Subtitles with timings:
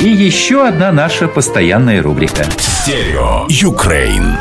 [0.00, 2.44] И еще одна наша постоянная рубрика.
[2.56, 4.38] Stereo Ukraine.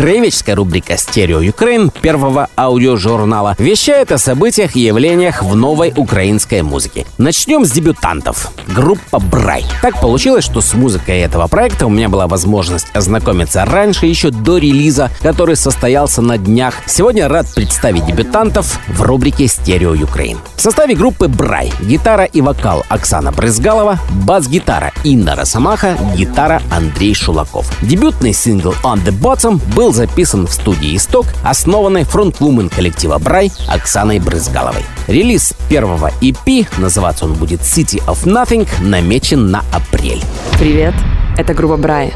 [0.00, 7.04] Краеведческая рубрика «Stereo Ukraine» первого аудиожурнала вещает о событиях и явлениях в новой украинской музыке.
[7.18, 8.50] Начнем с дебютантов.
[8.74, 9.62] Группа «Брай».
[9.82, 14.56] Так получилось, что с музыкой этого проекта у меня была возможность ознакомиться раньше, еще до
[14.56, 16.76] релиза, который состоялся на днях.
[16.86, 20.38] Сегодня рад представить дебютантов в рубрике «Stereo Ukraine».
[20.56, 27.70] В составе группы «Брай» гитара и вокал Оксана Брызгалова, бас-гитара Инна Росомаха, гитара Андрей Шулаков.
[27.82, 33.50] Дебютный сингл «On the Bottom» был был записан в студии «Исток», основанной фронтвумен коллектива «Брай»
[33.66, 34.84] Оксаной Брызгаловой.
[35.08, 40.22] Релиз первого EP, называться он будет «City of Nothing», намечен на апрель.
[40.60, 40.94] Привет,
[41.36, 42.12] это группа «Брай».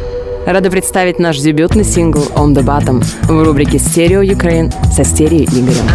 [0.47, 5.89] Рада представить наш дебютный сингл «On the Bottom» в рубрике «Стерео Ukraine» со стерео Игорем.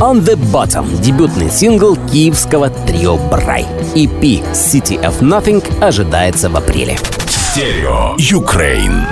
[0.00, 3.64] On the Bottom— дебютный сингл киевского трио Брай.
[3.94, 6.98] EP City of Nothing ожидается в апреле.
[7.26, 9.06] Стерео Юкрейн.